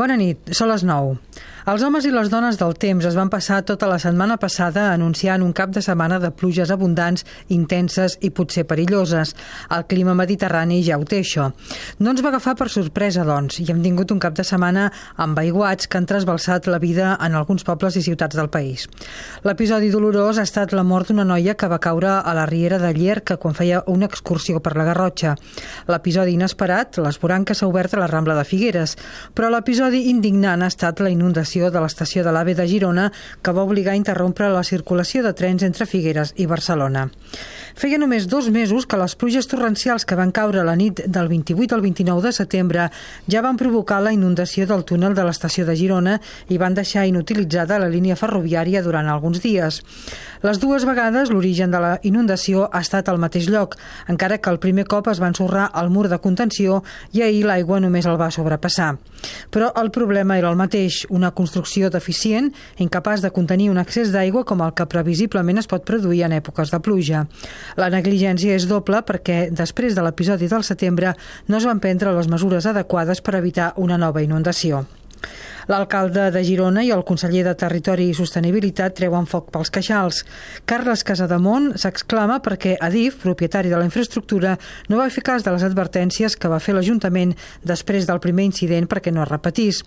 Bona 0.00 0.14
nit, 0.16 0.46
són 0.56 0.70
les 0.70 0.80
9. 0.88 1.18
Els 1.68 1.82
homes 1.84 2.06
i 2.08 2.10
les 2.10 2.30
dones 2.32 2.56
del 2.58 2.72
temps 2.80 3.04
es 3.04 3.14
van 3.14 3.28
passar 3.30 3.60
tota 3.62 3.86
la 3.86 3.98
setmana 4.02 4.38
passada 4.40 4.86
anunciant 4.90 5.42
un 5.44 5.52
cap 5.52 5.68
de 5.70 5.82
setmana 5.84 6.16
de 6.18 6.30
pluges 6.32 6.70
abundants, 6.72 7.26
intenses 7.54 8.16
i 8.24 8.30
potser 8.34 8.64
perilloses. 8.66 9.34
El 9.68 9.84
clima 9.90 10.14
mediterrani 10.16 10.80
ja 10.82 10.96
ho 10.96 11.04
té, 11.04 11.20
això. 11.20 11.50
No 12.00 12.10
ens 12.10 12.22
va 12.24 12.30
agafar 12.32 12.54
per 12.56 12.70
sorpresa, 12.72 13.22
doncs, 13.28 13.60
i 13.60 13.66
hem 13.68 13.82
tingut 13.84 14.14
un 14.16 14.22
cap 14.24 14.34
de 14.34 14.46
setmana 14.48 14.86
amb 15.20 15.38
aiguats 15.44 15.86
que 15.86 16.00
han 16.00 16.08
trasbalsat 16.08 16.70
la 16.72 16.80
vida 16.80 17.12
en 17.20 17.36
alguns 17.36 17.62
pobles 17.68 18.00
i 18.00 18.02
ciutats 18.08 18.40
del 18.40 18.48
país. 18.48 18.88
L'episodi 19.44 19.92
dolorós 19.92 20.40
ha 20.40 20.48
estat 20.48 20.72
la 20.72 20.86
mort 20.88 21.12
d'una 21.12 21.28
noia 21.28 21.52
que 21.54 21.68
va 21.68 21.82
caure 21.84 22.16
a 22.16 22.34
la 22.34 22.48
riera 22.48 22.80
de 22.80 22.94
Llerca 22.96 23.36
quan 23.36 23.54
feia 23.54 23.84
una 23.92 24.08
excursió 24.08 24.64
per 24.64 24.72
la 24.80 24.88
Garrotxa. 24.88 25.36
L'episodi 25.92 26.34
inesperat, 26.40 26.96
l'esborang 26.96 27.44
que 27.44 27.54
s'ha 27.54 27.68
obert 27.68 27.92
a 27.92 28.00
la 28.02 28.10
Rambla 28.10 28.40
de 28.40 28.48
Figueres, 28.48 28.96
però 29.36 29.52
l'episodi 29.52 29.81
episodi 29.82 30.10
indignant 30.14 30.62
ha 30.62 30.68
estat 30.70 31.00
la 31.02 31.10
inundació 31.10 31.66
de 31.74 31.80
l'estació 31.82 32.22
de 32.22 32.30
l'AVE 32.30 32.52
de 32.54 32.66
Girona 32.70 33.08
que 33.42 33.50
va 33.50 33.64
obligar 33.66 33.96
a 33.96 33.98
interrompre 33.98 34.46
la 34.54 34.62
circulació 34.62 35.24
de 35.24 35.32
trens 35.34 35.64
entre 35.66 35.88
Figueres 35.90 36.30
i 36.38 36.46
Barcelona. 36.46 37.08
Feia 37.74 37.98
només 37.98 38.28
dos 38.30 38.46
mesos 38.54 38.86
que 38.86 39.00
les 39.00 39.16
pluges 39.18 39.48
torrencials 39.50 40.04
que 40.06 40.14
van 40.14 40.30
caure 40.30 40.62
la 40.62 40.76
nit 40.78 41.02
del 41.02 41.26
28 41.26 41.74
al 41.74 41.82
29 41.82 42.22
de 42.22 42.32
setembre 42.36 42.84
ja 43.26 43.42
van 43.42 43.58
provocar 43.58 43.98
la 44.04 44.12
inundació 44.14 44.68
del 44.70 44.84
túnel 44.84 45.16
de 45.18 45.24
l'estació 45.26 45.66
de 45.66 45.74
Girona 45.74 46.20
i 46.48 46.60
van 46.62 46.78
deixar 46.78 47.08
inutilitzada 47.08 47.80
la 47.82 47.90
línia 47.90 48.14
ferroviària 48.14 48.84
durant 48.86 49.08
alguns 49.10 49.42
dies. 49.42 49.80
Les 50.42 50.58
dues 50.62 50.86
vegades 50.86 51.30
l'origen 51.30 51.74
de 51.74 51.80
la 51.82 51.92
inundació 52.02 52.68
ha 52.70 52.84
estat 52.86 53.08
al 53.08 53.18
mateix 53.18 53.48
lloc, 53.50 53.76
encara 54.06 54.38
que 54.38 54.50
el 54.50 54.62
primer 54.62 54.86
cop 54.86 55.10
es 55.10 55.22
va 55.22 55.32
ensorrar 55.32 55.70
el 55.82 55.90
mur 55.90 56.08
de 56.10 56.18
contenció 56.22 56.82
i 57.12 57.22
ahir 57.22 57.44
l'aigua 57.46 57.80
només 57.80 58.06
el 58.06 58.20
va 58.20 58.30
sobrepassar. 58.30 58.96
Però 59.50 59.71
el 59.80 59.90
problema 59.90 60.38
era 60.38 60.50
el 60.50 60.56
mateix, 60.56 61.02
una 61.10 61.32
construcció 61.36 61.90
deficient, 61.90 62.52
incapaç 62.82 63.22
de 63.24 63.32
contenir 63.34 63.70
un 63.72 63.80
excés 63.82 64.12
d'aigua 64.12 64.44
com 64.48 64.62
el 64.64 64.74
que 64.76 64.88
previsiblement 64.90 65.60
es 65.62 65.70
pot 65.70 65.84
produir 65.88 66.24
en 66.26 66.36
èpoques 66.36 66.72
de 66.72 66.80
pluja. 66.80 67.26
La 67.76 67.90
negligència 67.92 68.56
és 68.56 68.68
doble 68.70 69.02
perquè 69.06 69.50
després 69.50 69.94
de 69.96 70.04
l'episodi 70.04 70.48
del 70.50 70.66
setembre 70.66 71.14
no 71.48 71.60
es 71.60 71.68
van 71.68 71.80
prendre 71.80 72.14
les 72.16 72.28
mesures 72.28 72.66
adequades 72.66 73.22
per 73.22 73.38
evitar 73.38 73.72
una 73.76 73.98
nova 73.98 74.22
inundació. 74.22 74.84
L'alcalde 75.70 76.30
de 76.34 76.42
Girona 76.42 76.82
i 76.82 76.90
el 76.90 77.04
conseller 77.06 77.44
de 77.46 77.54
Territori 77.58 78.08
i 78.10 78.16
Sostenibilitat 78.16 78.96
treuen 78.98 79.28
foc 79.30 79.50
pels 79.54 79.70
queixals. 79.70 80.22
Carles 80.66 81.04
Casademont 81.06 81.72
s'exclama 81.78 82.40
perquè 82.42 82.74
Adif, 82.82 83.20
propietari 83.22 83.70
de 83.70 83.78
la 83.78 83.86
infraestructura, 83.86 84.56
no 84.88 84.98
va 84.98 85.10
fer 85.12 85.22
cas 85.26 85.46
de 85.46 85.52
les 85.54 85.62
advertències 85.66 86.34
que 86.36 86.50
va 86.50 86.60
fer 86.62 86.74
l'Ajuntament 86.74 87.34
després 87.62 88.08
del 88.08 88.20
primer 88.24 88.48
incident 88.50 88.88
perquè 88.90 89.12
no 89.14 89.22
es 89.22 89.30
repetís. 89.30 89.82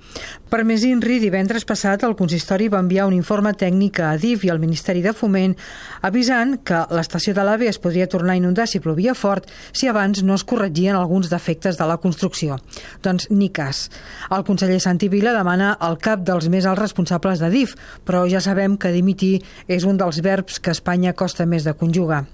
Per 0.49 0.63
més 0.63 0.85
INRI, 0.87 1.19
divendres 1.23 1.67
passat 1.67 2.05
el 2.07 2.15
consistori 2.15 2.69
va 2.71 2.83
enviar 2.83 3.09
un 3.09 3.17
informe 3.17 3.53
tècnic 3.53 3.99
a 3.99 4.13
Adif 4.15 4.45
i 4.45 4.53
al 4.53 4.61
Ministeri 4.63 5.03
de 5.03 5.13
Foment 5.15 5.57
avisant 6.05 6.57
que 6.63 6.85
l'estació 6.95 7.35
de 7.35 7.43
l'AVE 7.43 7.69
es 7.71 7.81
podria 7.81 8.07
tornar 8.07 8.35
a 8.35 8.39
inundar 8.39 8.67
si 8.69 8.79
plovia 8.79 9.15
fort 9.15 9.49
si 9.71 9.89
abans 9.91 10.23
no 10.23 10.37
es 10.37 10.45
corregien 10.47 10.95
alguns 10.95 11.29
defectes 11.29 11.79
de 11.79 11.87
la 11.89 11.97
construcció. 11.97 12.59
Doncs 13.03 13.29
ni 13.31 13.49
cas. 13.49 13.89
El 14.31 14.45
conseller 14.47 14.79
Santi 14.83 15.09
Vila 15.09 15.33
demana 15.35 15.64
demana 15.65 15.77
el 15.89 15.97
cap 15.97 16.21
dels 16.25 16.47
més 16.49 16.65
alts 16.65 16.81
responsables 16.81 17.41
de 17.41 17.49
DIF, 17.49 17.75
però 18.05 18.25
ja 18.29 18.41
sabem 18.41 18.77
que 18.77 18.93
dimitir 18.93 19.41
és 19.67 19.85
un 19.85 19.97
dels 19.97 20.21
verbs 20.21 20.59
que 20.59 20.71
a 20.71 20.77
Espanya 20.77 21.13
costa 21.13 21.45
més 21.45 21.63
de 21.65 21.73
conjugar. 21.73 22.25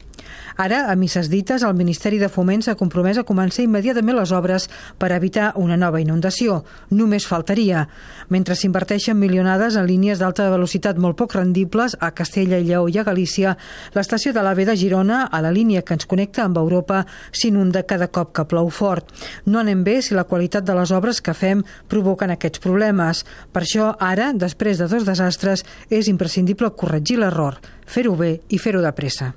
Ara, 0.57 0.85
a 0.91 0.95
misses 0.95 1.29
dites, 1.29 1.63
el 1.63 1.75
Ministeri 1.77 2.19
de 2.21 2.29
Foment 2.29 2.63
s'ha 2.65 2.77
compromès 2.79 3.17
a 3.17 3.25
començar 3.27 3.63
immediatament 3.65 4.17
les 4.17 4.31
obres 4.35 4.67
per 4.97 5.11
evitar 5.15 5.51
una 5.55 5.77
nova 5.77 6.01
inundació. 6.01 6.61
Només 6.89 7.27
faltaria. 7.27 7.87
Mentre 8.29 8.55
s'inverteixen 8.55 9.19
milionades 9.19 9.75
en 9.75 9.87
línies 9.89 10.19
d'alta 10.21 10.49
velocitat 10.51 10.99
molt 11.01 11.17
poc 11.19 11.35
rendibles 11.35 11.97
a 11.99 12.11
Castella 12.15 12.59
i 12.59 12.67
Lleó 12.69 12.87
i 12.87 12.97
a 12.99 13.05
Galícia, 13.07 13.55
l'estació 13.95 14.33
de 14.33 14.43
l'AVE 14.43 14.67
de 14.69 14.77
Girona, 14.77 15.23
a 15.31 15.41
la 15.41 15.51
línia 15.51 15.81
que 15.81 15.95
ens 15.97 16.07
connecta 16.07 16.45
amb 16.45 16.57
Europa, 16.61 17.05
s'inunda 17.31 17.83
cada 17.87 18.07
cop 18.07 18.33
que 18.35 18.45
plou 18.45 18.69
fort. 18.69 19.07
No 19.45 19.59
anem 19.59 19.83
bé 19.83 19.99
si 20.01 20.15
la 20.15 20.27
qualitat 20.29 20.65
de 20.67 20.75
les 20.77 20.91
obres 20.91 21.21
que 21.21 21.35
fem 21.37 21.63
provoquen 21.91 22.31
aquests 22.35 22.63
problemes. 22.63 23.25
Per 23.51 23.63
això, 23.65 23.91
ara, 23.99 24.31
després 24.33 24.79
de 24.79 24.87
dos 24.91 25.07
desastres, 25.07 25.65
és 25.89 26.07
imprescindible 26.11 26.73
corregir 26.77 27.19
l'error, 27.19 27.59
fer-ho 27.85 28.15
bé 28.15 28.37
i 28.49 28.61
fer-ho 28.61 28.83
de 28.83 28.93
pressa. 28.95 29.33